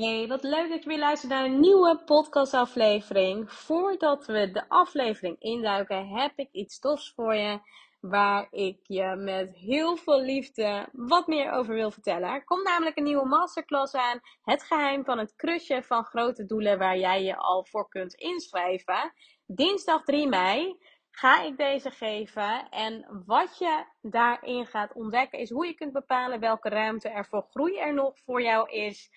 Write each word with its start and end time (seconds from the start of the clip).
Hey, 0.00 0.26
wat 0.28 0.42
leuk 0.42 0.68
dat 0.68 0.82
je 0.82 0.88
weer 0.88 0.98
luistert 0.98 1.32
naar 1.32 1.44
een 1.44 1.60
nieuwe 1.60 2.02
podcastaflevering. 2.04 3.52
Voordat 3.52 4.26
we 4.26 4.50
de 4.50 4.68
aflevering 4.68 5.36
induiken, 5.38 6.08
heb 6.08 6.32
ik 6.36 6.48
iets 6.52 6.78
tofs 6.78 7.12
voor 7.14 7.34
je. 7.34 7.60
Waar 8.00 8.48
ik 8.50 8.78
je 8.82 9.14
met 9.16 9.56
heel 9.56 9.96
veel 9.96 10.20
liefde 10.20 10.88
wat 10.92 11.26
meer 11.26 11.52
over 11.52 11.74
wil 11.74 11.90
vertellen. 11.90 12.28
Er 12.28 12.44
komt 12.44 12.64
namelijk 12.64 12.96
een 12.96 13.04
nieuwe 13.04 13.26
masterclass 13.26 13.94
aan. 13.94 14.20
Het 14.42 14.62
geheim 14.62 15.04
van 15.04 15.18
het 15.18 15.36
crushen 15.36 15.84
van 15.84 16.04
grote 16.04 16.44
doelen 16.44 16.78
waar 16.78 16.98
jij 16.98 17.22
je 17.22 17.36
al 17.36 17.64
voor 17.64 17.88
kunt 17.88 18.14
inschrijven. 18.14 19.12
Dinsdag 19.46 20.04
3 20.04 20.28
mei 20.28 20.78
ga 21.10 21.42
ik 21.42 21.56
deze 21.56 21.90
geven. 21.90 22.68
En 22.70 23.22
wat 23.26 23.58
je 23.58 23.84
daarin 24.02 24.66
gaat 24.66 24.94
ontdekken 24.94 25.38
is 25.38 25.50
hoe 25.50 25.66
je 25.66 25.74
kunt 25.74 25.92
bepalen 25.92 26.40
welke 26.40 26.68
ruimte 26.68 27.08
er 27.08 27.26
voor 27.26 27.46
groei 27.50 27.78
er 27.78 27.94
nog 27.94 28.18
voor 28.18 28.42
jou 28.42 28.70
is 28.70 29.10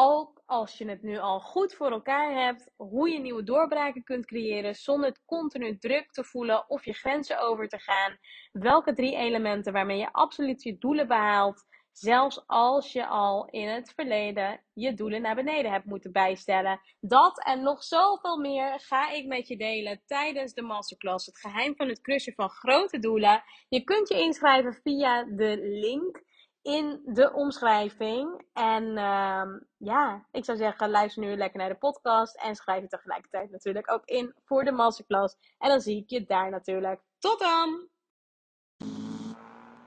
ook 0.00 0.42
als 0.46 0.78
je 0.78 0.88
het 0.88 1.02
nu 1.02 1.18
al 1.18 1.40
goed 1.40 1.74
voor 1.74 1.90
elkaar 1.90 2.46
hebt, 2.46 2.70
hoe 2.76 3.10
je 3.10 3.18
nieuwe 3.18 3.42
doorbraken 3.42 4.04
kunt 4.04 4.26
creëren 4.26 4.74
zonder 4.74 5.08
het 5.08 5.24
continu 5.24 5.78
druk 5.78 6.10
te 6.10 6.24
voelen 6.24 6.70
of 6.70 6.84
je 6.84 6.92
grenzen 6.92 7.40
over 7.40 7.68
te 7.68 7.78
gaan. 7.78 8.16
Welke 8.52 8.92
drie 8.92 9.16
elementen 9.16 9.72
waarmee 9.72 9.98
je 9.98 10.12
absoluut 10.12 10.62
je 10.62 10.78
doelen 10.78 11.08
behaalt, 11.08 11.64
zelfs 11.92 12.42
als 12.46 12.92
je 12.92 13.06
al 13.06 13.48
in 13.50 13.68
het 13.68 13.92
verleden 13.94 14.60
je 14.72 14.94
doelen 14.94 15.22
naar 15.22 15.34
beneden 15.34 15.70
hebt 15.70 15.84
moeten 15.84 16.12
bijstellen. 16.12 16.80
Dat 17.00 17.44
en 17.44 17.62
nog 17.62 17.84
zoveel 17.84 18.38
meer 18.38 18.80
ga 18.80 19.10
ik 19.10 19.26
met 19.26 19.48
je 19.48 19.56
delen 19.56 20.02
tijdens 20.06 20.54
de 20.54 20.62
masterclass. 20.62 21.26
Het 21.26 21.38
geheim 21.38 21.76
van 21.76 21.88
het 21.88 22.00
crushen 22.00 22.34
van 22.34 22.50
grote 22.50 22.98
doelen. 22.98 23.42
Je 23.68 23.84
kunt 23.84 24.08
je 24.08 24.20
inschrijven 24.20 24.74
via 24.82 25.24
de 25.24 25.58
link 25.60 26.26
in 26.62 27.00
de 27.04 27.32
omschrijving. 27.32 28.44
En 28.52 28.84
uh, 28.84 29.44
ja, 29.76 30.26
ik 30.30 30.44
zou 30.44 30.58
zeggen, 30.58 30.90
luister 30.90 31.22
nu 31.22 31.36
lekker 31.36 31.58
naar 31.58 31.68
de 31.68 31.74
podcast 31.74 32.36
en 32.36 32.54
schrijf 32.54 32.82
je 32.82 32.88
tegelijkertijd 32.88 33.50
natuurlijk 33.50 33.92
ook 33.92 34.04
in 34.04 34.34
voor 34.44 34.64
de 34.64 34.72
masterclass. 34.72 35.36
En 35.58 35.68
dan 35.68 35.80
zie 35.80 36.02
ik 36.02 36.10
je 36.10 36.24
daar 36.24 36.50
natuurlijk. 36.50 37.00
Tot 37.18 37.38
dan! 37.38 37.88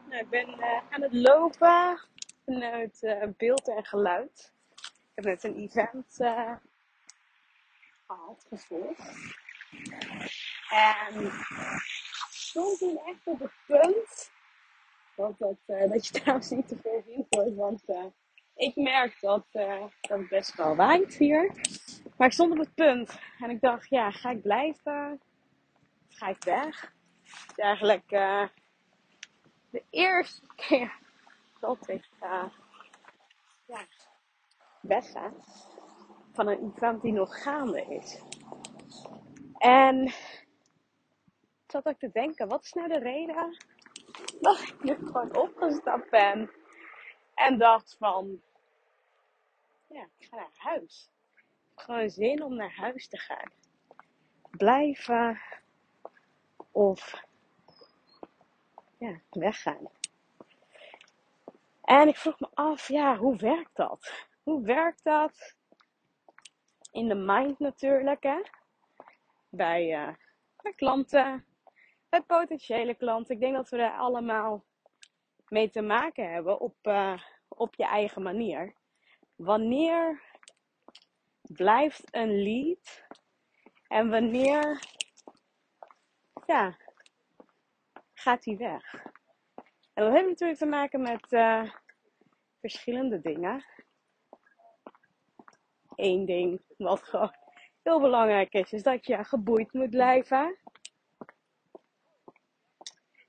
Nou, 0.09 0.23
ik 0.23 0.29
ben 0.29 0.49
uh, 0.49 0.81
aan 0.89 1.01
het 1.01 1.13
lopen 1.13 1.99
vanuit 2.45 3.01
uh, 3.01 3.23
beeld 3.37 3.67
en 3.67 3.85
geluid. 3.85 4.53
Ik 4.75 5.11
heb 5.13 5.25
net 5.25 5.43
een 5.43 5.55
event 5.55 6.19
uh, 6.19 6.55
gehad, 8.07 8.45
gevolgd. 8.49 8.99
En 10.69 11.31
stond 12.29 12.77
toen 12.77 12.97
echt 12.97 13.25
op 13.25 13.39
het 13.39 13.53
punt 13.67 14.31
hoop 15.21 15.37
dat, 15.37 16.05
je 16.05 16.11
trouwens 16.19 16.49
niet 16.49 16.67
te 16.67 16.77
veel 16.81 17.03
wind 17.05 17.25
hoort, 17.29 17.55
want 17.55 17.89
uh, 17.89 18.05
ik 18.55 18.75
merk 18.75 19.17
dat, 19.21 19.45
uh, 19.51 19.79
dat 20.01 20.19
het 20.19 20.29
best 20.29 20.55
wel 20.55 20.75
waait 20.75 21.15
hier. 21.15 21.51
Maar 22.17 22.27
ik 22.27 22.33
stond 22.33 22.51
op 22.51 22.57
het 22.57 22.73
punt 22.73 23.19
en 23.39 23.49
ik 23.49 23.61
dacht, 23.61 23.89
ja, 23.89 24.11
ga 24.11 24.29
ik 24.29 24.41
blijven? 24.41 25.21
Ga 26.09 26.27
ik 26.27 26.43
weg? 26.43 26.93
Het 27.21 27.57
is 27.57 27.63
eigenlijk 27.63 28.09
de 29.69 29.83
eerste 29.89 30.41
keer 30.55 30.99
dat 31.59 31.89
ik 31.89 32.07
ja, 32.19 32.51
wegga 34.81 35.31
van 36.33 36.47
een 36.47 36.73
event 36.75 37.01
die 37.01 37.11
nog 37.11 37.41
gaande 37.43 37.85
is. 37.89 38.21
En 39.57 40.13
zat 41.67 41.87
ik 41.87 41.97
te 41.97 42.09
denken, 42.11 42.47
wat 42.47 42.63
is 42.63 42.73
nou 42.73 42.87
de 42.87 42.99
reden 42.99 43.57
dat 44.41 44.59
ik 44.59 44.83
nu 44.83 44.95
gewoon 44.95 45.37
opgestapt 45.37 46.09
ben. 46.09 46.51
En 47.33 47.57
dacht 47.57 47.95
van, 47.99 48.41
ja, 49.87 50.07
ik 50.17 50.27
ga 50.29 50.35
naar 50.35 50.49
huis. 50.53 51.09
Gewoon 51.75 52.09
zin 52.09 52.43
om 52.43 52.55
naar 52.55 52.75
huis 52.75 53.07
te 53.07 53.17
gaan. 53.17 53.51
Blijven 54.49 55.41
of 56.71 57.25
ja, 58.97 59.19
weggaan. 59.29 59.89
En 61.81 62.07
ik 62.07 62.15
vroeg 62.15 62.39
me 62.39 62.47
af, 62.53 62.87
ja, 62.87 63.17
hoe 63.17 63.37
werkt 63.37 63.75
dat? 63.75 64.27
Hoe 64.43 64.61
werkt 64.61 65.03
dat? 65.03 65.55
In 66.91 67.07
de 67.07 67.15
mind 67.15 67.59
natuurlijk, 67.59 68.23
hè? 68.23 68.41
Bij, 69.49 70.15
bij 70.61 70.73
klanten, 70.73 71.45
bij 72.11 72.21
potentiële 72.21 72.95
klanten. 72.95 73.35
Ik 73.35 73.41
denk 73.41 73.55
dat 73.55 73.69
we 73.69 73.77
daar 73.77 73.97
allemaal 73.97 74.65
mee 75.47 75.69
te 75.69 75.81
maken 75.81 76.31
hebben 76.31 76.59
op, 76.59 76.75
uh, 76.83 77.21
op 77.47 77.75
je 77.75 77.85
eigen 77.85 78.21
manier. 78.21 78.73
Wanneer 79.35 80.21
blijft 81.41 82.03
een 82.15 82.43
lead 82.43 83.05
en 83.87 84.09
wanneer 84.09 84.83
ja, 86.45 86.77
gaat 88.13 88.43
die 88.43 88.57
weg? 88.57 88.93
En 89.93 90.03
dat 90.03 90.13
heeft 90.13 90.27
natuurlijk 90.27 90.59
te 90.59 90.65
maken 90.65 91.01
met 91.01 91.31
uh, 91.31 91.71
verschillende 92.59 93.21
dingen. 93.21 93.65
Eén 95.95 96.25
ding 96.25 96.61
wat 96.77 97.03
gewoon 97.03 97.35
heel 97.83 97.99
belangrijk 97.99 98.53
is, 98.53 98.73
is 98.73 98.83
dat 98.83 99.05
je 99.05 99.23
geboeid 99.23 99.73
moet 99.73 99.89
blijven. 99.89 100.59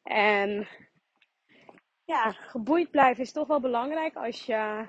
En 0.02 0.68
ja, 2.04 2.32
geboeid 2.32 2.90
blijven 2.90 3.22
is 3.22 3.32
toch 3.32 3.46
wel 3.46 3.60
belangrijk 3.60 4.14
als 4.14 4.46
je, 4.46 4.88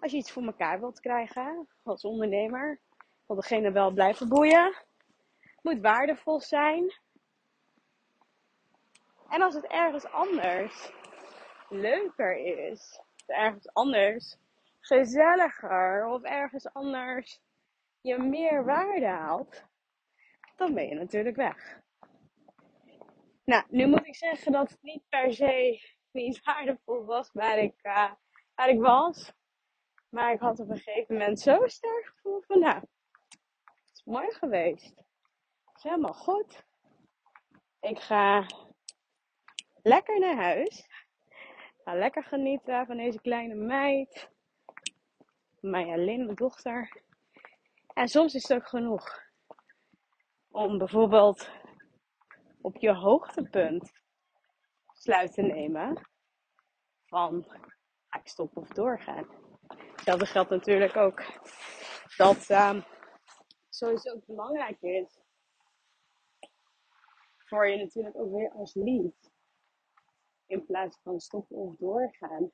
als 0.00 0.12
je 0.12 0.18
iets 0.18 0.32
voor 0.32 0.44
elkaar 0.44 0.80
wilt 0.80 1.00
krijgen 1.00 1.68
als 1.82 2.04
ondernemer. 2.04 2.80
Wil 3.26 3.36
degene 3.36 3.72
wel 3.72 3.90
blijven 3.90 4.28
boeien. 4.28 4.74
Moet 5.62 5.80
waardevol 5.80 6.40
zijn. 6.40 6.92
En 9.28 9.42
als 9.42 9.54
het 9.54 9.66
ergens 9.66 10.06
anders 10.06 10.92
leuker 11.68 12.36
is, 12.68 13.00
ergens 13.26 13.72
anders 13.72 14.36
gezelliger 14.80 16.06
of 16.06 16.22
ergens 16.22 16.72
anders 16.72 17.40
je 18.00 18.18
meer 18.18 18.64
waarde 18.64 19.06
haalt, 19.06 19.64
dan 20.56 20.74
ben 20.74 20.88
je 20.88 20.94
natuurlijk 20.94 21.36
weg. 21.36 21.82
Nou, 23.44 23.64
nu 23.68 23.86
moet 23.86 24.06
ik 24.06 24.14
zeggen 24.14 24.52
dat 24.52 24.70
het 24.70 24.82
niet 24.82 25.08
per 25.08 25.32
se 25.32 25.80
niet 26.10 26.42
waardevol 26.44 27.04
was 27.04 27.30
waar 27.32 27.58
ik, 27.58 27.78
uh, 27.82 28.12
waar 28.54 28.68
ik 28.68 28.80
was. 28.80 29.32
Maar 30.08 30.32
ik 30.32 30.40
had 30.40 30.60
op 30.60 30.68
een 30.70 30.76
gegeven 30.78 31.14
moment 31.14 31.40
zo 31.40 31.66
sterk 31.66 32.12
gevoel 32.14 32.40
van, 32.40 32.58
nou, 32.58 32.78
het 32.78 33.90
is 33.92 34.04
mooi 34.04 34.32
geweest. 34.32 34.96
Het 35.64 35.76
is 35.76 35.82
helemaal 35.82 36.12
goed. 36.12 36.64
Ik 37.80 37.98
ga 37.98 38.46
lekker 39.82 40.18
naar 40.18 40.36
huis. 40.36 40.86
Ga 41.84 41.94
lekker 41.94 42.24
genieten 42.24 42.86
van 42.86 42.96
deze 42.96 43.20
kleine 43.20 43.54
meid. 43.54 44.30
Maya 45.60 45.96
Lin, 45.96 46.24
mijn 46.24 46.34
dochter. 46.34 47.02
En 47.94 48.08
soms 48.08 48.34
is 48.34 48.42
het 48.42 48.58
ook 48.58 48.68
genoeg. 48.68 49.22
Om 50.50 50.78
bijvoorbeeld 50.78 51.50
op 52.64 52.76
je 52.76 52.94
hoogtepunt 52.94 53.92
sluit 54.92 55.32
te 55.32 55.42
nemen 55.42 56.08
van 57.06 57.44
ga 58.08 58.18
ik 58.18 58.28
stoppen 58.28 58.62
of 58.62 58.68
doorgaan. 58.68 59.26
Hetzelfde 59.92 60.26
geldt 60.26 60.50
natuurlijk 60.50 60.96
ook 60.96 61.22
dat 62.16 62.50
um, 62.50 62.84
sowieso 63.68 64.10
ook 64.10 64.26
belangrijk 64.26 64.80
is 64.80 65.20
voor 67.36 67.68
je 67.68 67.76
natuurlijk 67.76 68.16
ook 68.16 68.32
weer 68.32 68.50
als 68.50 68.74
lead. 68.74 69.32
In 70.46 70.66
plaats 70.66 70.98
van 71.02 71.20
stoppen 71.20 71.56
of 71.56 71.76
doorgaan, 71.76 72.50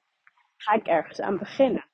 ga 0.57 0.73
ik 0.73 0.87
ergens 0.87 1.21
aan 1.21 1.39
beginnen. 1.39 1.91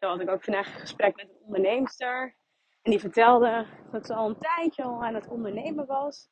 Zo 0.00 0.08
had 0.08 0.20
ik 0.20 0.28
ook 0.28 0.44
vandaag 0.44 0.74
een 0.74 0.80
gesprek 0.80 1.16
met 1.16 1.28
een 1.28 1.42
onderneemster. 1.44 2.36
En 2.82 2.90
die 2.90 3.00
vertelde 3.00 3.66
dat 3.90 4.06
ze 4.06 4.14
al 4.14 4.28
een 4.28 4.38
tijdje 4.38 4.82
al 4.82 5.04
aan 5.04 5.14
het 5.14 5.28
ondernemen 5.28 5.86
was. 5.86 6.30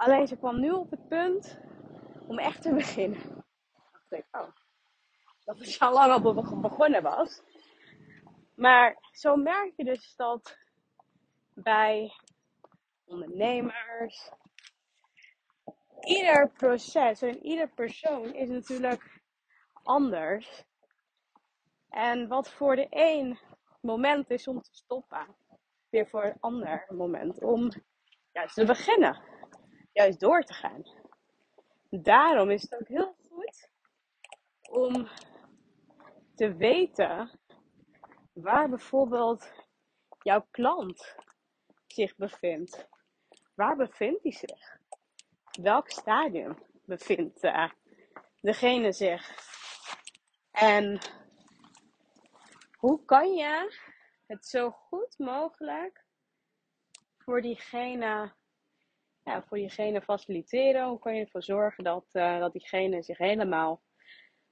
Alleen 0.00 0.26
ze 0.26 0.36
kwam 0.36 0.60
nu 0.60 0.70
op 0.70 0.90
het 0.90 1.08
punt 1.08 1.60
om 2.26 2.38
echt 2.38 2.62
te 2.62 2.74
beginnen. 2.74 3.44
Ik, 4.08 4.24
oh, 4.30 4.48
dat 5.44 5.58
het 5.58 5.78
al 5.78 5.92
lang 5.92 6.12
al 6.12 6.60
begonnen 6.60 7.02
was. 7.02 7.42
Maar 8.54 8.98
zo 9.12 9.36
merk 9.36 9.72
je 9.76 9.84
dus 9.84 10.14
dat 10.16 10.58
bij 11.54 12.12
ondernemers. 13.04 14.30
Ieder 16.00 16.50
proces 16.50 17.22
en 17.22 17.46
ieder 17.46 17.68
persoon 17.68 18.34
is 18.34 18.48
natuurlijk 18.48 19.20
anders. 19.82 20.64
En 21.88 22.28
wat 22.28 22.50
voor 22.50 22.76
de 22.76 22.86
een 22.90 23.38
moment 23.80 24.30
is 24.30 24.48
om 24.48 24.62
te 24.62 24.70
stoppen, 24.72 25.36
weer 25.88 26.08
voor 26.08 26.24
een 26.24 26.40
ander 26.40 26.86
moment 26.88 27.42
om 27.42 27.70
juist 28.32 28.54
te 28.54 28.64
beginnen, 28.64 29.29
juist 29.92 30.20
door 30.20 30.42
te 30.42 30.52
gaan. 30.52 30.82
Daarom 31.90 32.50
is 32.50 32.62
het 32.62 32.74
ook 32.74 32.88
heel 32.88 33.14
goed 33.28 33.68
om 34.70 35.08
te 36.34 36.54
weten 36.54 37.40
waar 38.32 38.68
bijvoorbeeld 38.68 39.52
jouw 40.22 40.46
klant 40.50 41.14
zich 41.86 42.16
bevindt. 42.16 42.88
Waar 43.54 43.76
bevindt 43.76 44.22
hij 44.22 44.32
zich? 44.32 44.78
Welk 45.62 45.90
stadium 45.90 46.58
bevindt 46.84 47.44
uh, 47.44 47.70
degene 48.40 48.92
zich? 48.92 49.48
En 50.50 50.98
hoe 52.76 53.04
kan 53.04 53.32
je 53.32 53.78
het 54.26 54.46
zo 54.46 54.70
goed 54.70 55.18
mogelijk 55.18 56.04
voor 57.18 57.40
diegene, 57.40 58.32
ja, 59.22 59.42
voor 59.42 59.56
diegene 59.56 60.02
faciliteren? 60.02 60.88
Hoe 60.88 60.98
kan 60.98 61.14
je 61.14 61.20
ervoor 61.20 61.42
zorgen 61.42 61.84
dat, 61.84 62.06
uh, 62.12 62.38
dat 62.38 62.52
diegene 62.52 63.02
zich 63.02 63.18
helemaal 63.18 63.82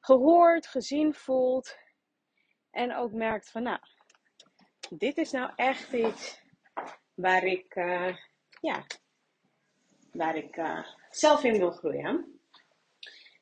gehoord, 0.00 0.66
gezien 0.66 1.14
voelt 1.14 1.78
en 2.70 2.96
ook 2.96 3.12
merkt 3.12 3.50
van 3.50 3.62
nou, 3.62 3.78
dit 4.90 5.16
is 5.16 5.30
nou 5.30 5.52
echt 5.56 5.92
iets 5.92 6.42
waar 7.14 7.44
ik, 7.44 7.76
uh, 7.76 8.16
ja, 8.60 8.86
waar 10.12 10.36
ik 10.36 10.56
uh, 10.56 10.86
zelf 11.10 11.44
in 11.44 11.58
wil 11.58 11.70
groeien. 11.70 12.40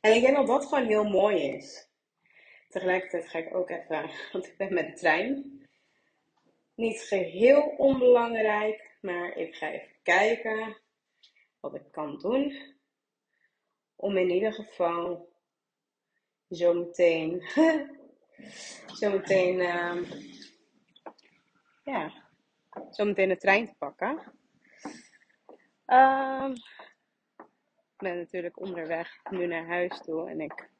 En 0.01 0.15
ik 0.15 0.23
denk 0.23 0.37
dat 0.37 0.47
dat 0.47 0.67
gewoon 0.67 0.87
heel 0.87 1.09
mooi 1.09 1.43
is. 1.43 1.89
Tegelijkertijd 2.69 3.29
ga 3.29 3.39
ik 3.39 3.55
ook 3.55 3.71
even, 3.71 4.11
want 4.33 4.47
ik 4.47 4.57
ben 4.57 4.75
met 4.75 4.87
de 4.87 4.93
trein. 4.93 5.61
Niet 6.75 7.01
geheel 7.01 7.63
onbelangrijk, 7.63 8.97
maar 9.01 9.37
ik 9.37 9.55
ga 9.55 9.71
even 9.71 9.95
kijken 10.03 10.77
wat 11.61 11.75
ik 11.75 11.91
kan 11.91 12.19
doen. 12.19 12.75
Om 13.97 14.17
in 14.17 14.31
ieder 14.31 14.53
geval 14.53 15.29
zometeen, 16.49 17.43
zometeen, 19.01 19.59
uh, 19.59 20.11
ja, 21.85 22.13
zometeen 22.91 23.29
de 23.29 23.37
trein 23.37 23.67
te 23.67 23.75
pakken. 23.79 24.35
Uh, 25.87 26.51
ik 27.97 28.03
ben 28.03 28.17
natuurlijk 28.17 28.61
onderweg 28.61 29.21
nu 29.31 29.47
naar 29.47 29.67
huis 29.67 30.01
toe 30.01 30.31
en 30.31 30.41
ik 30.41 30.71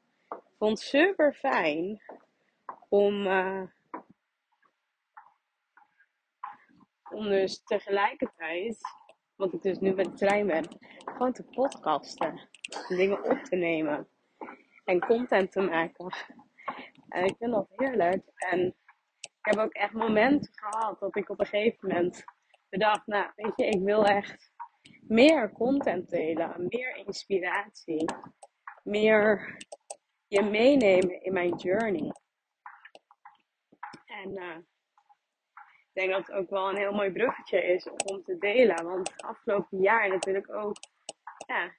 vond 0.57 0.79
het 0.79 0.87
super 0.87 1.33
fijn 1.33 2.01
om, 2.89 3.25
uh, 3.25 3.63
om 7.09 7.23
dus 7.29 7.63
tegelijkertijd, 7.63 8.79
want 9.37 9.53
ik 9.53 9.61
dus 9.61 9.79
nu 9.79 9.93
met 9.93 10.05
de 10.05 10.13
trein 10.13 10.47
ben, 10.47 10.65
gewoon 11.05 11.33
te 11.33 11.43
podcasten, 11.43 12.49
dingen 12.87 13.23
op 13.23 13.43
te 13.43 13.55
nemen 13.55 14.07
en 14.83 14.99
content 14.99 15.51
te 15.51 15.61
maken. 15.61 16.13
En 17.07 17.23
ik 17.23 17.35
vind 17.37 17.51
dat 17.51 17.67
heerlijk. 17.69 18.23
En 18.35 18.75
ik 19.19 19.55
heb 19.55 19.57
ook 19.57 19.73
echt 19.73 19.93
momenten 19.93 20.51
gehad 20.53 20.99
dat 20.99 21.15
ik 21.15 21.29
op 21.29 21.39
een 21.39 21.45
gegeven 21.45 21.89
moment 21.89 22.23
bedacht, 22.69 23.07
nou 23.07 23.31
weet 23.35 23.53
je, 23.55 23.65
ik 23.65 23.81
wil 23.81 24.05
echt 24.05 24.51
meer 25.07 25.51
content 25.51 26.09
delen, 26.09 26.65
meer 26.67 26.95
inspiratie, 26.95 28.05
meer 28.83 29.57
je 30.27 30.41
meenemen 30.41 31.21
in 31.21 31.33
mijn 31.33 31.55
journey. 31.55 32.11
En 34.05 34.31
uh, 34.31 34.57
denk 35.97 36.11
dat 36.11 36.27
het 36.27 36.35
ook 36.35 36.49
wel 36.49 36.69
een 36.69 36.77
heel 36.77 36.91
mooi 36.91 37.11
bruggetje 37.11 37.63
is 37.63 37.89
om 37.89 38.23
te 38.23 38.37
delen. 38.37 38.85
Want 38.85 39.21
afgelopen 39.21 39.77
jaar 39.77 40.09
natuurlijk 40.09 40.53
ook 40.53 40.75
ja, 41.47 41.71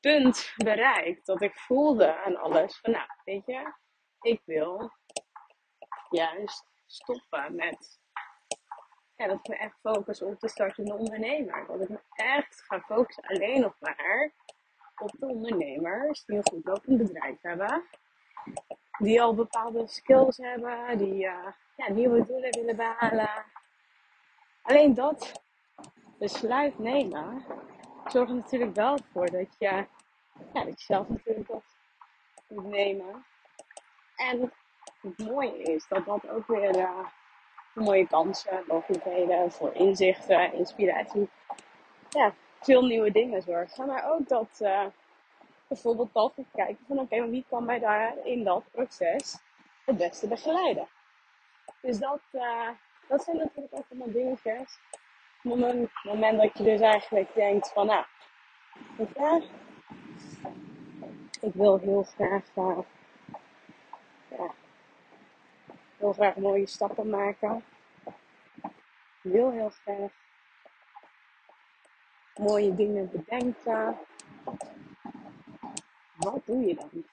punt 0.00 0.52
bereikt 0.56 1.26
dat 1.26 1.42
ik 1.42 1.54
voelde 1.54 2.16
aan 2.16 2.36
alles 2.36 2.78
van 2.78 2.92
nou, 2.92 3.08
weet 3.24 3.46
je, 3.46 3.72
ik 4.20 4.40
wil 4.44 4.90
juist 6.10 6.64
stoppen 6.86 7.54
met 7.54 7.98
ja, 9.16 9.26
dat 9.26 9.38
ik 9.38 9.48
me 9.48 9.56
echt 9.56 9.78
focus 9.80 10.22
op 10.22 10.40
de 10.40 10.48
startende 10.48 10.94
ondernemer. 10.94 11.66
Dat 11.66 11.80
ik 11.80 11.88
me 11.88 12.00
echt 12.10 12.62
ga 12.62 12.80
focussen 12.80 13.24
alleen 13.24 13.60
nog 13.60 13.74
maar 13.78 14.32
op 14.96 15.10
de 15.18 15.26
ondernemers 15.26 16.24
die 16.24 16.36
een 16.36 16.48
goed 16.48 16.64
lopend 16.64 16.98
bedrijf 16.98 17.40
hebben. 17.40 17.84
Die 19.00 19.22
al 19.22 19.34
bepaalde 19.34 19.86
skills 19.86 20.36
hebben, 20.36 20.98
die 20.98 21.14
ja, 21.14 21.54
nieuwe 21.88 22.26
doelen 22.26 22.50
willen 22.50 22.76
behalen. 22.76 23.44
Alleen 24.62 24.94
dat 24.94 25.42
besluit 26.18 26.78
nemen 26.78 27.44
zorgt 28.06 28.30
er 28.30 28.36
natuurlijk 28.36 28.74
wel 28.74 28.98
voor 29.12 29.30
dat 29.30 29.46
je, 29.58 29.86
ja, 30.52 30.64
dat 30.64 30.80
je 30.80 30.86
zelf 30.86 31.08
natuurlijk 31.08 31.48
dat 31.48 31.62
moet 32.48 32.64
nemen. 32.64 33.24
En 34.16 34.52
het 35.00 35.18
mooie 35.18 35.62
is 35.62 35.88
dat 35.88 36.04
dat 36.04 36.28
ook 36.28 36.46
weer 36.46 36.76
uh, 36.76 37.06
mooie 37.74 38.06
kansen, 38.06 38.64
mogelijkheden 38.66 39.52
voor 39.52 39.74
inzichten, 39.74 40.52
inspiratie. 40.52 41.28
Ja, 42.08 42.34
veel 42.60 42.82
nieuwe 42.82 43.10
dingen 43.10 43.42
zorgen. 43.42 43.86
Maar 43.86 44.12
ook 44.12 44.28
dat 44.28 44.58
uh, 44.62 44.86
bijvoorbeeld 45.70 46.34
we 46.36 46.44
kijken 46.52 46.84
van 46.86 46.98
oké, 46.98 47.14
okay, 47.14 47.30
wie 47.30 47.44
kan 47.48 47.64
mij 47.64 47.78
daar 47.78 48.26
in 48.26 48.44
dat 48.44 48.64
proces 48.70 49.38
het 49.84 49.96
beste 49.96 50.28
begeleiden. 50.28 50.88
Dus 51.80 51.98
dat, 51.98 52.20
uh, 52.32 52.68
dat 53.08 53.22
zijn 53.22 53.36
natuurlijk 53.36 53.74
ook 53.74 53.84
allemaal 53.90 54.12
dingetjes. 54.12 54.78
Op 55.42 55.50
het 55.50 55.88
moment 56.02 56.40
dat 56.40 56.58
je 56.58 56.64
dus 56.64 56.80
eigenlijk 56.80 57.34
denkt 57.34 57.72
van 57.72 57.86
nou, 57.86 58.04
ik 61.40 61.52
wil 61.54 61.78
heel 61.78 62.02
graag 62.02 62.44
uh, 62.54 62.78
ja, 64.28 64.54
heel 65.96 66.12
graag 66.12 66.36
mooie 66.36 66.66
stappen 66.66 67.10
maken. 67.10 67.64
Ik 69.22 69.32
wil 69.32 69.50
heel 69.50 69.70
graag 69.70 70.10
mooie 72.34 72.74
dingen 72.74 73.10
bedenken. 73.10 73.98
Wat 76.20 76.46
doe 76.46 76.66
je 76.66 76.74
dan? 76.74 77.04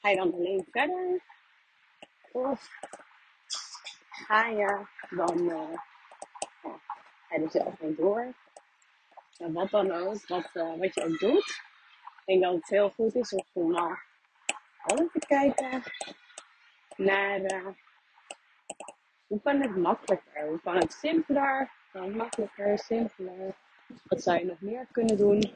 Ga 0.00 0.08
je 0.08 0.16
dan 0.16 0.32
alleen 0.32 0.66
verder? 0.70 1.20
Of 2.32 2.68
ga 4.10 4.46
je 4.46 4.86
dan 5.10 5.38
uh, 5.38 5.78
er 7.28 7.50
zelf 7.50 7.80
mee 7.80 7.94
door? 7.94 8.32
Wat 9.38 9.70
dan 9.70 9.92
ook, 9.92 10.26
wat, 10.26 10.50
uh, 10.54 10.74
wat 10.78 10.94
je 10.94 11.04
ook 11.04 11.18
doet. 11.18 11.62
Ik 12.24 12.24
denk 12.24 12.42
dat 12.42 12.52
het 12.52 12.68
heel 12.68 12.90
goed 12.90 13.14
is 13.14 13.42
om 13.52 13.70
uh, 13.70 13.96
altijd 14.82 15.12
te 15.12 15.26
kijken 15.26 15.82
naar 16.96 17.40
uh, 17.40 17.66
hoe 19.26 19.40
kan 19.42 19.60
het 19.60 19.76
makkelijker, 19.76 20.46
hoe 20.46 20.60
kan 20.60 20.76
het 20.76 20.92
simpeler, 20.92 21.70
makkelijker, 21.92 22.78
simpeler. 22.78 23.54
Wat 24.04 24.22
zou 24.22 24.38
je 24.38 24.44
nog 24.44 24.60
meer 24.60 24.86
kunnen 24.92 25.16
doen 25.16 25.54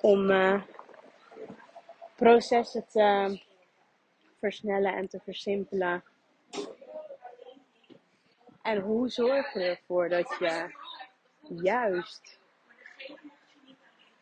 om 0.00 0.30
processen 2.20 2.86
te 2.86 3.40
versnellen 4.38 4.96
en 4.96 5.08
te 5.08 5.20
versimpelen? 5.24 6.02
En 8.62 8.80
hoe 8.80 9.08
zorg 9.08 9.52
je 9.52 9.60
ervoor 9.60 10.08
dat 10.08 10.36
je 10.38 10.74
juist, 11.40 12.38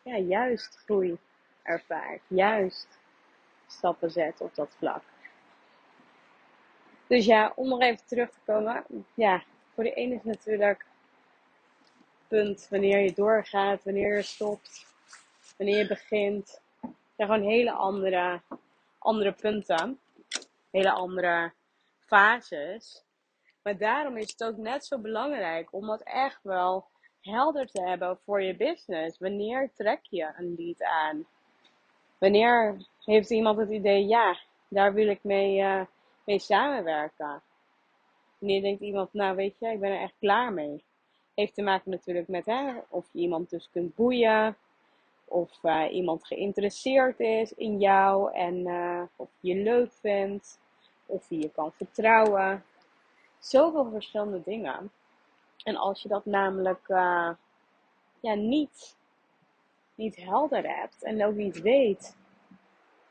ja, 0.03 0.17
juist 0.17 0.77
groei 0.77 1.19
ervaart, 1.63 2.21
juist 2.27 2.99
stappen 3.67 4.11
zet 4.11 4.41
op 4.41 4.55
dat 4.55 4.75
vlak? 4.79 5.03
Dus 7.07 7.25
ja, 7.25 7.53
om 7.55 7.69
nog 7.69 7.81
even 7.81 8.07
terug 8.07 8.31
te 8.31 8.41
komen. 8.45 8.85
Ja, 9.15 9.43
voor 9.75 9.85
de 9.85 9.93
ene 9.93 10.15
is 10.15 10.23
natuurlijk 10.23 10.87
punt 12.29 12.67
wanneer 12.71 12.99
je 12.99 13.13
doorgaat, 13.13 13.85
wanneer 13.85 14.17
je 14.17 14.23
stopt, 14.23 14.87
wanneer 15.57 15.79
je 15.79 15.87
begint. 15.87 16.61
Zijn 17.19 17.31
gewoon 17.31 17.49
hele 17.49 17.73
andere, 17.73 18.41
andere 18.99 19.33
punten. 19.33 20.01
Hele 20.71 20.91
andere 20.91 21.53
fases. 21.99 23.05
Maar 23.63 23.79
daarom 23.79 24.17
is 24.17 24.31
het 24.31 24.45
ook 24.45 24.57
net 24.57 24.85
zo 24.85 24.99
belangrijk 24.99 25.73
om 25.73 25.87
dat 25.87 26.03
echt 26.03 26.43
wel 26.43 26.87
helder 27.21 27.67
te 27.67 27.83
hebben 27.83 28.19
voor 28.25 28.43
je 28.43 28.57
business. 28.57 29.19
Wanneer 29.19 29.71
trek 29.75 30.01
je 30.03 30.33
een 30.37 30.55
lead 30.59 30.83
aan? 30.83 31.27
Wanneer 32.19 32.87
heeft 33.05 33.31
iemand 33.31 33.59
het 33.59 33.71
idee, 33.71 34.07
ja, 34.07 34.39
daar 34.69 34.95
wil 34.95 35.09
ik 35.09 35.25
mee, 35.25 35.61
uh, 35.61 35.81
mee 36.25 36.39
samenwerken? 36.39 37.43
Wanneer 38.39 38.63
denkt 38.63 38.81
iemand, 38.81 39.13
nou 39.13 39.37
weet 39.37 39.59
je, 39.59 39.69
ik 39.69 39.81
ben 39.81 39.91
er 39.91 40.01
echt 40.01 40.19
klaar 40.19 40.53
mee. 40.53 40.85
heeft 41.35 41.55
te 41.55 41.63
maken 41.63 41.91
natuurlijk 41.91 42.29
met 42.29 42.47
hè, 42.47 42.75
of 42.89 43.07
je 43.13 43.19
iemand 43.19 43.51
dus 43.51 43.69
kunt 43.71 43.95
boeien. 43.95 44.57
Of 45.29 45.59
uh, 45.63 45.93
iemand 45.93 46.27
geïnteresseerd 46.27 47.21
is 47.21 47.53
in 47.53 47.79
jou 47.79 48.33
en 48.33 48.57
uh, 48.57 49.03
of 49.17 49.29
je 49.41 49.55
leuk 49.55 49.93
vindt. 49.93 50.61
Of 51.07 51.29
je 51.29 51.39
je 51.39 51.51
kan 51.51 51.73
vertrouwen. 51.73 52.65
Zoveel 53.39 53.91
verschillende 53.91 54.43
dingen. 54.43 54.91
En 55.65 55.77
als 55.77 56.03
je 56.03 56.09
dat 56.09 56.25
namelijk 56.25 56.89
uh, 56.89 57.31
ja, 58.21 58.35
niet, 58.35 58.97
niet 59.95 60.17
helder 60.17 60.77
hebt 60.77 61.03
en 61.03 61.25
ook 61.25 61.35
niet 61.35 61.61
weet 61.61 62.17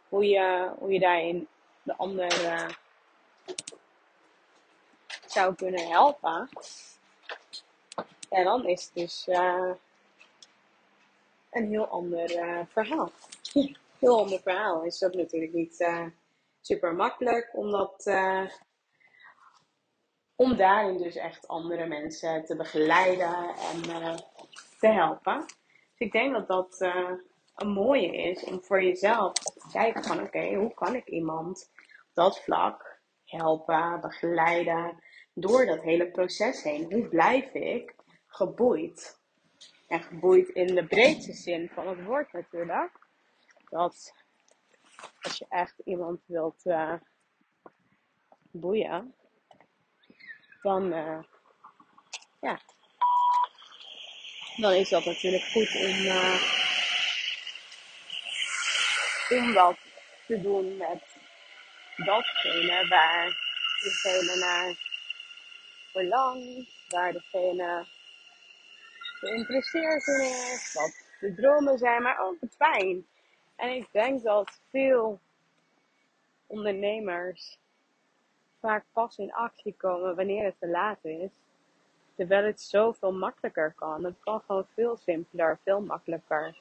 hoe 0.10 0.26
je, 0.26 0.72
hoe 0.78 0.92
je 0.92 1.00
daarin 1.00 1.48
de 1.84 1.98
ander 1.98 2.76
zou 5.26 5.56
kunnen 5.56 5.88
helpen. 5.88 6.50
En 8.30 8.44
dan 8.44 8.66
is 8.66 8.84
het 8.84 8.94
dus 8.94 9.28
een 11.58 11.70
heel 11.70 11.88
ander 11.88 12.36
uh, 12.36 12.60
verhaal. 12.68 13.12
heel 14.00 14.20
ander 14.20 14.40
verhaal. 14.42 14.84
Is 14.84 15.00
dat 15.00 15.14
natuurlijk 15.14 15.54
niet 15.54 15.80
uh, 15.80 16.06
super 16.62 16.96
makkelijk, 16.96 17.50
omdat 17.54 18.12
om 20.36 20.56
daarin 20.56 20.98
dus 20.98 21.16
echt 21.16 21.48
andere 21.48 21.86
mensen 21.86 22.46
te 22.46 22.56
begeleiden 22.56 23.36
en 23.48 23.82
te 24.80 24.88
helpen. 24.88 25.40
Dus 25.46 26.08
ik 26.08 26.12
denk 26.12 26.34
dat 26.34 26.48
dat 26.48 26.92
een 27.56 27.70
mooie 27.70 28.18
is 28.18 28.44
om 28.44 28.64
voor 28.64 28.84
jezelf 28.84 29.34
te 29.34 29.70
kijken 29.72 30.04
van 30.04 30.22
oké, 30.22 30.56
hoe 30.56 30.74
kan 30.74 30.96
ik 30.96 31.08
iemand 31.08 31.72
dat 32.14 32.40
vlak 32.40 33.00
helpen, 33.26 34.02
begeleiden 34.02 35.04
door 35.34 35.66
dat 35.66 35.82
hele 35.82 36.12
proces 36.12 36.64
heen? 36.64 36.94
Hoe 36.94 37.08
blijf 37.08 37.54
ik 37.54 37.96
geboeid? 38.28 39.17
En 39.88 40.04
geboeid 40.04 40.48
in 40.48 40.76
de 40.76 40.86
breedste 40.86 41.34
zin 41.34 41.70
van 41.74 41.88
het 41.88 42.04
woord 42.04 42.34
natuurlijk. 42.34 43.00
Dat 43.70 44.14
als 45.22 45.38
je 45.38 45.46
echt 45.50 45.80
iemand 45.86 46.22
wilt 46.26 46.66
uh, 46.66 46.94
boeien, 48.52 49.16
dan, 50.62 50.94
uh, 50.94 51.20
ja, 52.42 52.60
dan 54.56 54.72
is 54.72 54.90
dat 54.90 55.06
natuurlijk 55.06 55.44
goed 55.44 55.76
om, 55.76 56.06
uh, 56.06 56.42
om 59.30 59.54
dat 59.54 59.78
te 60.28 60.42
doen 60.42 60.78
met 60.78 61.04
datgene 61.96 62.88
waar 62.88 63.38
diegene 63.82 64.36
naar 64.36 64.76
verlangt, 65.92 66.86
waar 66.88 67.14
degene 67.14 67.86
geïnteresseerd 69.20 70.08
in 70.08 70.22
is, 70.22 70.74
wat 70.74 71.06
de 71.20 71.34
dromen 71.34 71.78
zijn, 71.78 72.02
maar 72.02 72.20
ook 72.20 72.36
het 72.40 72.56
fijn. 72.56 73.06
En 73.56 73.70
ik 73.70 73.88
denk 73.92 74.24
dat 74.24 74.60
veel 74.70 75.20
ondernemers 76.48 77.60
vaak 78.60 78.84
pas 78.94 79.18
in 79.18 79.34
actie 79.34 79.76
komen 79.78 80.16
wanneer 80.16 80.44
het 80.44 80.56
te 80.60 80.68
laat 80.68 81.06
is. 81.06 81.32
Terwijl 82.16 82.46
het 82.46 82.62
zoveel 82.62 83.14
makkelijker 83.14 83.74
kan. 83.76 84.04
Het 84.04 84.20
kan 84.20 84.42
gewoon 84.46 84.68
veel 84.74 84.98
simpeler, 84.98 85.60
veel 85.64 85.82
makkelijker. 85.82 86.58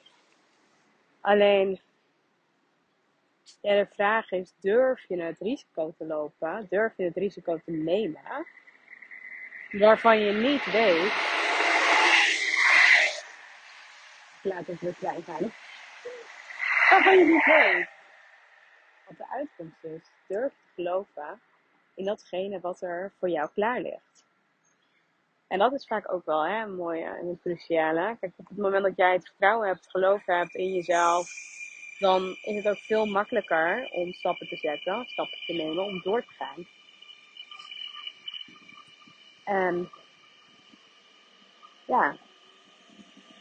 Alleen, 1.20 1.80
ja, 3.60 3.74
de 3.74 3.86
vraag 3.90 4.30
is, 4.30 4.54
durf 4.60 5.08
je 5.08 5.22
het 5.22 5.38
risico 5.38 5.94
te 5.98 6.06
lopen? 6.06 6.66
Durf 6.70 6.96
je 6.96 7.04
het 7.04 7.16
risico 7.16 7.58
te 7.64 7.70
nemen? 7.70 8.46
Waarvan 9.70 10.18
je 10.18 10.32
niet 10.32 10.64
weet. 10.64 11.35
Weer 14.46 14.94
klein 14.94 15.22
zijn. 15.22 15.52
Waarvan 16.88 17.18
je 17.18 17.24
niet 17.24 17.44
weet 17.44 17.88
wat 19.06 19.16
de 19.16 19.28
uitkomst 19.28 19.84
is. 19.84 20.10
Durf 20.28 20.52
te 20.52 20.68
geloven 20.74 21.40
in 21.94 22.04
datgene 22.04 22.60
wat 22.60 22.80
er 22.80 23.12
voor 23.18 23.28
jou 23.28 23.50
klaar 23.54 23.80
ligt. 23.80 24.24
En 25.48 25.58
dat 25.58 25.72
is 25.72 25.86
vaak 25.86 26.12
ook 26.12 26.24
wel 26.24 26.46
hè, 26.46 26.62
een 26.62 27.04
en 27.04 27.26
een 27.26 27.40
cruciale. 27.40 28.16
Kijk, 28.20 28.32
op 28.36 28.48
het 28.48 28.58
moment 28.58 28.82
dat 28.82 28.96
jij 28.96 29.12
het 29.12 29.26
vertrouwen 29.26 29.68
hebt, 29.68 29.90
geloof 29.90 30.24
hebt 30.24 30.54
in 30.54 30.72
jezelf, 30.72 31.30
dan 31.98 32.36
is 32.42 32.56
het 32.56 32.68
ook 32.68 32.78
veel 32.78 33.06
makkelijker 33.06 33.90
om 33.92 34.12
stappen 34.12 34.48
te 34.48 34.56
zetten, 34.56 35.04
stappen 35.06 35.38
te 35.46 35.52
nemen, 35.52 35.84
om 35.84 36.00
door 36.02 36.24
te 36.24 36.32
gaan. 36.32 36.66
En 39.44 39.90
ja, 41.84 42.16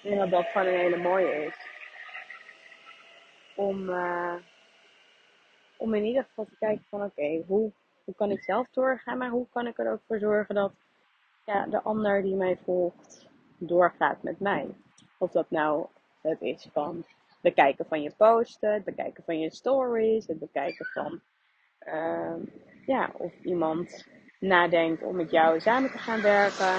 denk 0.06 0.20
dat 0.20 0.30
dat 0.30 0.46
gewoon 0.46 0.68
een 0.68 0.80
hele 0.80 0.98
mooie 0.98 1.46
is. 1.46 1.68
Om, 3.56 3.90
uh, 3.90 4.36
om 5.78 5.94
in 5.94 6.04
ieder 6.04 6.24
geval 6.24 6.46
te 6.46 6.58
kijken 6.60 6.86
van 6.90 7.04
oké, 7.04 7.44
hoe, 7.48 7.72
hoe 8.04 8.16
kan 8.16 8.32
ik 8.32 8.44
zelf 8.44 8.68
doorgaan, 8.72 9.18
maar 9.18 9.30
hoe 9.30 9.48
kan 9.50 9.68
ik 9.68 9.80
er 9.80 9.92
ook 9.92 10.02
voor 10.08 10.20
zorgen 10.20 10.56
dat 10.56 10.74
ja, 11.46 11.66
de 11.66 11.82
ander 11.82 12.22
die 12.22 12.36
mij 12.36 12.58
volgt 12.64 13.28
doorgaat 13.58 14.24
met 14.24 14.40
mij. 14.40 14.68
Of 15.18 15.32
dat 15.32 15.50
nou 15.50 15.86
het 16.22 16.42
is 16.42 16.68
van 16.74 17.06
bekijken 17.42 17.86
van 17.86 18.02
je 18.02 18.12
posten, 18.18 18.74
het 18.74 18.84
bekijken 18.84 19.24
van 19.24 19.40
je 19.40 19.50
stories, 19.50 20.28
het 20.28 20.40
bekijken 20.40 20.86
van 20.86 21.22
uh, 21.88 22.36
ja, 22.86 23.10
of 23.18 23.34
iemand 23.44 24.08
nadenkt 24.40 25.04
om 25.04 25.16
met 25.16 25.32
jou 25.32 25.60
samen 25.60 25.92
te 25.92 25.98
gaan 25.98 26.22
werken. 26.22 26.76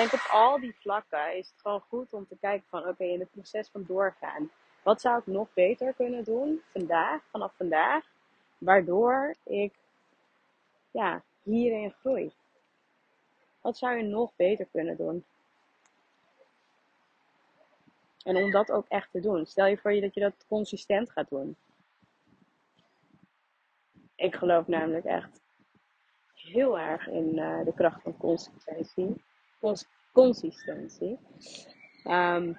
Denk 0.00 0.12
op 0.12 0.28
al 0.30 0.60
die 0.60 0.76
vlakken 0.78 1.36
is 1.36 1.48
het 1.48 1.60
gewoon 1.60 1.80
goed 1.80 2.12
om 2.12 2.26
te 2.26 2.36
kijken 2.40 2.68
van 2.68 2.88
oké, 2.88 3.04
in 3.04 3.20
het 3.20 3.30
proces 3.30 3.68
van 3.68 3.84
doorgaan. 3.86 4.50
Wat 4.82 5.00
zou 5.00 5.18
ik 5.18 5.26
nog 5.26 5.48
beter 5.54 5.94
kunnen 5.94 6.24
doen 6.24 6.62
vandaag, 6.72 7.22
vanaf 7.30 7.52
vandaag, 7.56 8.04
waardoor 8.58 9.34
ik 9.44 9.74
ja, 10.90 11.22
hierin 11.42 11.90
groei? 11.90 12.32
Wat 13.60 13.78
zou 13.78 13.96
je 13.96 14.02
nog 14.02 14.30
beter 14.36 14.66
kunnen 14.72 14.96
doen? 14.96 15.24
En 18.22 18.36
om 18.36 18.50
dat 18.50 18.70
ook 18.70 18.86
echt 18.88 19.10
te 19.10 19.20
doen. 19.20 19.46
Stel 19.46 19.66
je 19.66 19.78
voor 19.78 19.92
je 19.92 20.00
dat 20.00 20.14
je 20.14 20.20
dat 20.20 20.46
consistent 20.48 21.10
gaat 21.10 21.28
doen. 21.28 21.56
Ik 24.14 24.34
geloof 24.34 24.66
namelijk 24.66 25.04
echt 25.04 25.40
heel 26.34 26.78
erg 26.78 27.06
in 27.06 27.36
uh, 27.36 27.64
de 27.64 27.72
kracht 27.74 28.02
van 28.02 28.16
consistentie. 28.16 29.28
Cons 29.60 29.86
consistentie. 30.12 31.18
Um, 32.04 32.58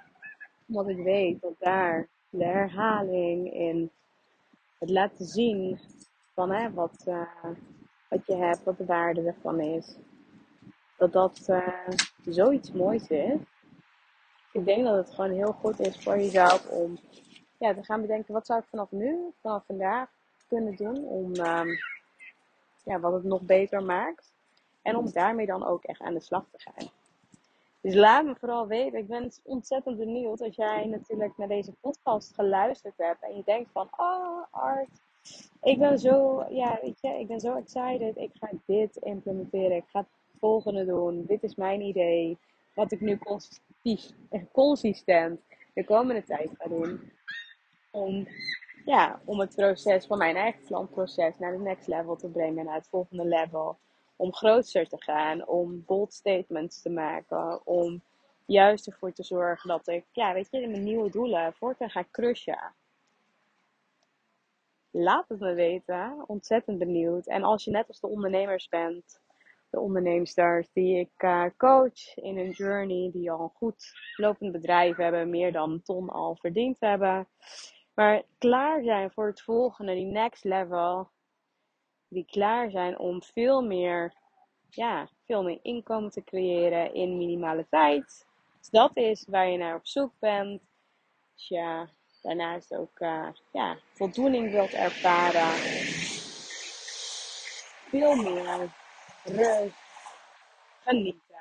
want 0.65 0.89
ik 0.89 1.03
weet 1.03 1.41
dat 1.41 1.55
daar 1.59 2.07
de 2.29 2.45
herhaling 2.45 3.53
in 3.53 3.91
het 4.79 4.89
laten 4.89 5.25
zien 5.25 5.79
van 6.33 6.51
hè, 6.51 6.73
wat, 6.73 7.05
uh, 7.07 7.45
wat 8.09 8.25
je 8.25 8.35
hebt, 8.35 8.63
wat 8.63 8.77
de 8.77 8.85
waarde 8.85 9.21
ervan 9.21 9.59
is. 9.59 9.95
Dat 10.97 11.13
dat 11.13 11.47
uh, 11.49 11.87
zoiets 12.25 12.71
moois 12.71 13.07
is. 13.07 13.39
Ik 14.51 14.65
denk 14.65 14.85
dat 14.85 14.95
het 14.95 15.15
gewoon 15.15 15.31
heel 15.31 15.53
goed 15.53 15.79
is 15.79 16.03
voor 16.03 16.17
jezelf 16.17 16.69
om 16.69 16.99
ja, 17.59 17.73
te 17.73 17.83
gaan 17.83 18.01
bedenken 18.01 18.33
wat 18.33 18.45
zou 18.45 18.59
ik 18.59 18.67
vanaf 18.69 18.91
nu, 18.91 19.33
vanaf 19.41 19.65
vandaag 19.65 20.09
kunnen 20.47 20.75
doen 20.75 20.97
om 20.97 21.35
um, 21.35 21.67
ja, 22.83 22.99
wat 22.99 23.13
het 23.13 23.23
nog 23.23 23.41
beter 23.41 23.83
maakt. 23.83 24.33
En 24.81 24.95
om 24.95 25.11
daarmee 25.11 25.45
dan 25.45 25.65
ook 25.65 25.83
echt 25.83 26.01
aan 26.01 26.13
de 26.13 26.19
slag 26.19 26.45
te 26.51 26.59
gaan. 26.59 26.89
Dus 27.81 27.95
laat 27.95 28.25
me 28.25 28.35
vooral 28.35 28.67
weten. 28.67 28.99
Ik 28.99 29.07
ben 29.07 29.31
ontzettend 29.43 29.97
benieuwd 29.97 30.41
als 30.41 30.55
jij 30.55 30.85
natuurlijk 30.85 31.37
naar 31.37 31.47
deze 31.47 31.71
podcast 31.71 32.33
geluisterd 32.33 32.93
hebt. 32.97 33.23
En 33.23 33.35
je 33.35 33.43
denkt 33.45 33.71
van, 33.71 33.89
oh 33.97 34.43
Art, 34.51 35.01
ik 35.61 35.79
ben 35.79 35.99
zo, 35.99 36.45
ja, 36.49 36.79
weet 36.81 37.01
je, 37.01 37.19
ik 37.19 37.27
ben 37.27 37.39
zo 37.39 37.55
excited. 37.55 38.17
Ik 38.17 38.31
ga 38.33 38.49
dit 38.65 38.95
implementeren. 38.95 39.75
Ik 39.75 39.87
ga 39.87 39.99
het 39.99 40.09
volgende 40.39 40.85
doen. 40.85 41.25
Dit 41.25 41.43
is 41.43 41.55
mijn 41.55 41.81
idee. 41.81 42.37
Wat 42.73 42.91
ik 42.91 43.01
nu 43.01 43.19
consistent 44.51 45.39
de 45.73 45.83
komende 45.85 46.23
tijd 46.23 46.49
ga 46.57 46.69
doen. 46.69 47.11
Om 47.91 48.27
ja, 48.85 49.21
om 49.25 49.39
het 49.39 49.55
proces 49.55 50.05
van 50.05 50.17
mijn 50.17 50.35
eigen 50.35 50.63
klantproces 50.65 51.37
naar 51.37 51.51
de 51.51 51.57
next 51.57 51.87
level 51.87 52.15
te 52.15 52.27
brengen, 52.27 52.65
naar 52.65 52.75
het 52.75 52.87
volgende 52.87 53.25
level. 53.25 53.77
Om 54.21 54.33
groter 54.33 54.87
te 54.87 55.01
gaan, 55.01 55.47
om 55.47 55.83
bold 55.85 56.13
statements 56.13 56.81
te 56.81 56.89
maken, 56.89 57.65
om 57.65 58.01
juist 58.45 58.87
ervoor 58.87 59.13
te 59.13 59.23
zorgen 59.23 59.69
dat 59.69 59.87
ik, 59.87 60.05
ja, 60.11 60.33
weet 60.33 60.47
je, 60.51 60.67
mijn 60.67 60.83
nieuwe 60.83 61.09
doelen 61.09 61.53
voortaan 61.53 61.89
ga 61.89 62.05
crushen. 62.11 62.73
Laat 64.91 65.29
het 65.29 65.39
me 65.39 65.53
weten, 65.53 66.23
ontzettend 66.27 66.77
benieuwd. 66.77 67.27
En 67.27 67.43
als 67.43 67.63
je 67.63 67.71
net 67.71 67.87
als 67.87 67.99
de 67.99 68.07
ondernemers 68.07 68.67
bent, 68.67 69.21
de 69.69 69.79
onderneemsters 69.79 70.71
die 70.73 70.99
ik 70.99 71.23
uh, 71.23 71.45
coach 71.57 72.15
in 72.15 72.37
een 72.37 72.51
journey, 72.51 73.09
die 73.13 73.31
al 73.31 73.41
een 73.41 73.49
goed 73.49 73.93
lopend 74.15 74.51
bedrijf 74.51 74.95
hebben, 74.95 75.29
meer 75.29 75.51
dan 75.51 75.71
een 75.71 75.83
ton 75.83 76.09
al 76.09 76.35
verdiend 76.35 76.79
hebben 76.79 77.27
maar 77.93 78.23
klaar 78.37 78.83
zijn 78.83 79.11
voor 79.11 79.27
het 79.27 79.41
volgende, 79.41 79.93
die 79.93 80.05
next 80.05 80.43
level. 80.43 81.09
Die 82.11 82.25
klaar 82.25 82.71
zijn 82.71 82.99
om 82.99 83.23
veel 83.23 83.61
meer, 83.61 84.13
ja, 84.69 85.09
veel 85.25 85.43
meer 85.43 85.59
inkomen 85.61 86.11
te 86.11 86.23
creëren 86.23 86.93
in 86.93 87.17
minimale 87.17 87.67
tijd. 87.69 88.25
Als 88.57 88.69
dat 88.69 88.97
is 88.97 89.25
waar 89.27 89.47
je 89.47 89.57
naar 89.57 89.75
op 89.75 89.87
zoek 89.87 90.13
bent. 90.19 90.61
Als 91.33 91.47
je 91.47 91.87
daarnaast 92.21 92.73
ook 92.73 92.99
uh, 92.99 93.29
ja, 93.51 93.77
voldoening 93.93 94.51
wilt 94.51 94.73
ervaren. 94.73 95.51
Veel 97.89 98.15
meer 98.15 98.73
rust, 99.23 99.75
genieten. 100.79 101.35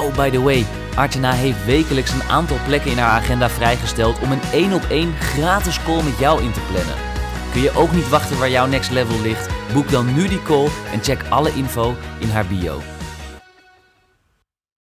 Oh, 0.00 0.14
by 0.14 0.30
the 0.30 0.42
way, 0.42 0.66
Archana 0.96 1.32
heeft 1.32 1.64
wekelijks 1.64 2.12
een 2.12 2.28
aantal 2.30 2.56
plekken 2.66 2.90
in 2.90 2.98
haar 2.98 3.20
agenda 3.20 3.48
vrijgesteld 3.48 4.20
om 4.20 4.32
een 4.32 4.42
1 4.52 4.72
op 4.72 4.82
1 4.90 5.12
gratis 5.12 5.82
call 5.82 6.02
met 6.02 6.18
jou 6.18 6.42
in 6.42 6.52
te 6.52 6.60
plannen. 6.70 7.17
Kun 7.52 7.62
je 7.62 7.76
ook 7.76 7.92
niet 7.92 8.08
wachten 8.08 8.38
waar 8.38 8.50
jouw 8.50 8.66
next 8.66 8.90
level 8.90 9.20
ligt? 9.20 9.48
Boek 9.72 9.90
dan 9.90 10.14
nu 10.14 10.28
die 10.28 10.42
call 10.42 10.68
en 10.92 11.02
check 11.02 11.22
alle 11.28 11.54
info 11.54 11.94
in 12.18 12.28
haar 12.28 12.46
bio. 12.46 12.97